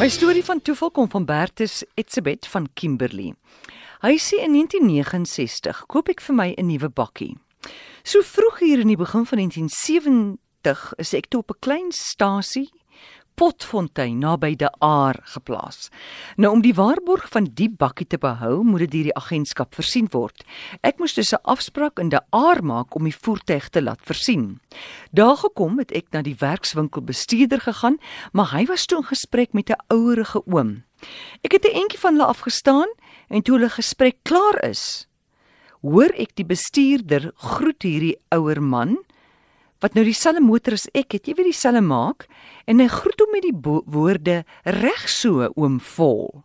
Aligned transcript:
My 0.00 0.08
storie 0.08 0.44
van 0.44 0.62
toeval 0.62 0.90
kom 0.90 1.10
van 1.10 1.24
Bertus 1.24 1.84
Etzebeth 1.94 2.46
van 2.48 2.68
Kimberley. 2.72 3.34
Hy 4.00 4.14
sê 4.16 4.38
in 4.40 4.54
1969 4.56 5.82
koop 5.92 6.08
ek 6.08 6.22
vir 6.24 6.36
my 6.38 6.46
'n 6.56 6.70
nuwe 6.70 6.88
bakkie. 6.88 7.36
So 8.02 8.24
vroeg 8.24 8.58
hier 8.64 8.80
in 8.80 8.88
die 8.88 8.96
begin 8.96 9.26
van 9.28 9.38
1970 9.38 10.92
is 10.96 11.12
ek 11.12 11.28
toe 11.28 11.40
op 11.40 11.50
'n 11.52 11.60
klein 11.60 11.92
stasie 11.92 12.72
Potfontein 13.40 14.18
naby 14.20 14.52
De 14.60 14.68
Aar 14.84 15.16
geplaas. 15.32 15.88
Nou 16.36 16.50
om 16.52 16.60
die 16.60 16.74
waarborg 16.76 17.24
van 17.32 17.46
die 17.56 17.70
bakkie 17.72 18.04
te 18.06 18.18
behou, 18.20 18.58
moet 18.68 18.82
dit 18.84 18.90
deur 18.92 19.06
die 19.08 19.14
agentskap 19.16 19.72
versien 19.78 20.10
word. 20.12 20.44
Ek 20.84 21.00
moes 21.00 21.16
dus 21.16 21.32
'n 21.32 21.40
afspraak 21.48 21.98
in 21.98 22.10
De 22.12 22.20
Aar 22.36 22.60
maak 22.62 22.94
om 22.94 23.04
die 23.04 23.16
voertuig 23.16 23.68
te 23.70 23.82
laat 23.82 24.00
versien. 24.04 24.60
Daar 25.10 25.36
gekom 25.36 25.78
het 25.78 25.90
ek 25.92 26.12
na 26.12 26.22
die 26.22 26.36
werkswinkel 26.36 27.00
bestuurder 27.00 27.60
gegaan, 27.60 27.96
maar 28.32 28.52
hy 28.52 28.66
was 28.66 28.86
toe 28.86 28.98
in 28.98 29.08
gesprek 29.08 29.52
met 29.52 29.70
'n 29.70 29.80
ouerige 29.88 30.42
oom. 30.46 30.84
Ek 31.40 31.52
het 31.52 31.64
'n 31.64 31.80
entjie 31.80 31.98
van 31.98 32.12
hulle 32.12 32.26
afgestaan 32.26 32.88
en 33.28 33.42
toe 33.42 33.54
hulle 33.56 33.70
gesprek 33.70 34.16
klaar 34.22 34.64
is, 34.64 35.08
hoor 35.80 36.12
ek 36.18 36.36
die 36.36 36.44
bestuurder 36.44 37.32
groet 37.34 37.82
hierdie 37.82 38.20
ouer 38.28 38.62
man 38.62 38.98
wat 39.80 39.96
nou 39.96 40.04
dieselfde 40.04 40.42
motor 40.44 40.76
as 40.76 40.88
ek 40.92 41.16
het, 41.16 41.26
jy 41.26 41.34
weet 41.38 41.50
dieselfde 41.52 41.82
maak 41.84 42.26
en 42.68 42.82
hy 42.82 42.88
groet 42.92 43.20
hom 43.22 43.34
met 43.34 43.46
die 43.46 43.56
woorde 43.60 44.42
reg 44.64 45.04
so 45.08 45.48
oom 45.56 45.80
vol. 45.96 46.44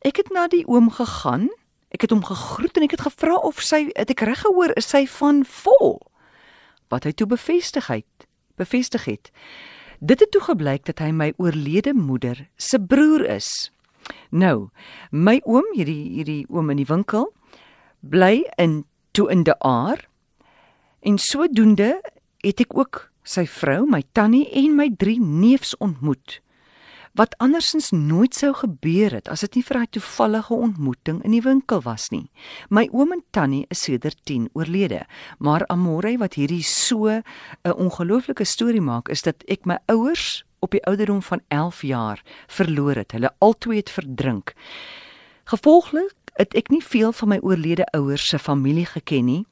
Ek 0.00 0.16
het 0.22 0.30
na 0.32 0.46
die 0.48 0.64
oom 0.64 0.88
gegaan. 0.90 1.50
Ek 1.92 2.06
het 2.06 2.14
hom 2.14 2.22
gegroet 2.24 2.78
en 2.78 2.86
ek 2.86 2.94
het 2.96 3.02
gevra 3.04 3.34
of 3.44 3.60
sy 3.64 3.88
het 3.92 4.12
ek 4.12 4.22
reg 4.24 4.40
gehoor 4.44 4.72
is 4.78 4.88
sy 4.88 5.04
van 5.18 5.42
vol. 5.44 5.98
Wat 6.88 7.04
hy 7.04 7.12
toe 7.12 7.26
bevestig 7.28 7.90
het, 7.90 8.28
bevestig 8.56 9.04
het. 9.10 9.28
Dit 10.00 10.22
het 10.22 10.30
toe 10.32 10.40
gebleik 10.40 10.86
dat 10.88 11.02
hy 11.04 11.10
my 11.12 11.32
oorlede 11.36 11.92
moeder 11.92 12.46
se 12.56 12.80
broer 12.80 13.26
is. 13.28 13.68
Nou, 14.32 14.70
my 15.12 15.40
oom, 15.44 15.66
hierdie 15.76 16.14
hierdie 16.16 16.44
oom 16.48 16.70
in 16.72 16.80
die 16.80 16.88
winkel, 16.88 17.28
bly 18.00 18.46
in 18.56 18.84
toe 19.12 19.28
in 19.30 19.44
die 19.44 19.58
aar. 19.60 20.06
En 21.04 21.18
sodoende 21.18 22.00
het 22.42 22.60
ek 22.60 22.76
ook 22.76 23.10
sy 23.22 23.46
vrou, 23.46 23.86
my 23.86 24.02
tannie 24.12 24.48
en 24.56 24.76
my 24.76 24.88
drie 24.96 25.20
neefs 25.20 25.76
ontmoet 25.78 26.40
wat 27.18 27.34
andersins 27.42 27.90
nooit 27.90 28.34
sou 28.34 28.52
gebeur 28.54 29.14
het 29.16 29.28
as 29.28 29.42
dit 29.44 29.58
nie 29.58 29.64
vir 29.66 29.78
'n 29.78 29.86
toevallige 29.90 30.54
ontmoeting 30.54 31.24
in 31.24 31.30
die 31.30 31.42
winkel 31.42 31.82
was 31.82 32.10
nie. 32.10 32.30
My 32.68 32.88
oom 32.92 33.12
en 33.12 33.22
tannie 33.30 33.66
is 33.68 33.82
sedert 33.82 34.18
10 34.24 34.48
oorlede, 34.52 35.06
maar 35.38 35.66
Amore 35.66 36.18
wat 36.18 36.34
hierdie 36.34 36.62
so 36.62 37.08
'n 37.08 37.22
ongelooflike 37.64 38.44
storie 38.44 38.80
maak 38.80 39.08
is 39.08 39.22
dat 39.22 39.42
ek 39.48 39.66
my 39.66 39.78
ouers 39.86 40.44
op 40.60 40.70
die 40.70 40.84
ouderdom 40.84 41.22
van 41.22 41.40
11 41.48 41.82
jaar 41.82 42.22
verloor 42.46 42.94
het. 42.94 43.12
Hulle 43.12 43.34
albei 43.38 43.76
het 43.76 43.90
verdrink. 43.90 44.54
Gevolglik 45.44 46.14
het 46.34 46.54
ek 46.54 46.68
nie 46.70 46.84
veel 46.84 47.12
van 47.12 47.28
my 47.28 47.38
oorlede 47.42 47.86
ouers 47.86 48.28
se 48.28 48.38
familie 48.38 48.86
geken 48.86 49.24
nie 49.24 49.46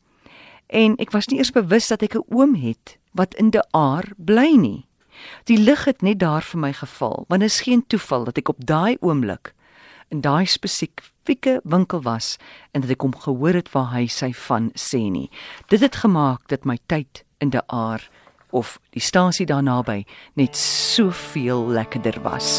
en 0.68 0.96
ek 0.96 1.12
was 1.12 1.28
nie 1.28 1.38
eers 1.38 1.52
bewus 1.52 1.88
dat 1.88 2.02
ek 2.02 2.14
'n 2.14 2.24
oom 2.28 2.54
het 2.54 2.98
wat 3.12 3.34
in 3.34 3.50
die 3.50 3.64
aar 3.72 4.04
bly 4.16 4.56
nie. 4.56 4.86
Die 5.44 5.58
lig 5.58 5.84
het 5.84 6.02
net 6.02 6.18
daar 6.18 6.42
vir 6.42 6.60
my 6.60 6.72
geval, 6.72 7.24
want 7.28 7.40
dit 7.40 7.50
is 7.50 7.60
geen 7.60 7.86
toeval 7.86 8.24
dat 8.24 8.38
ek 8.38 8.48
op 8.48 8.64
daai 8.64 8.96
oomblik 9.00 9.54
in 10.08 10.20
daai 10.20 10.46
spesifieke 10.46 11.60
winkel 11.64 12.02
was 12.02 12.36
en 12.72 12.80
dat 12.80 12.90
ek 12.90 13.04
hom 13.04 13.16
gehoor 13.16 13.58
het 13.58 13.72
waar 13.72 13.92
hy 13.92 14.06
sy 14.06 14.32
van 14.32 14.70
sê 14.74 15.10
nie. 15.10 15.28
Dit 15.68 15.80
het 15.80 16.00
gemaak 16.04 16.48
dat 16.48 16.64
my 16.64 16.78
tyd 16.86 17.24
in 17.38 17.50
die 17.50 17.64
aar 17.66 18.08
of 18.50 18.78
die 18.96 19.04
stasie 19.04 19.46
daar 19.46 19.62
naby 19.62 20.04
net 20.34 20.56
soveel 20.56 21.66
lekkerder 21.68 22.20
was. 22.22 22.58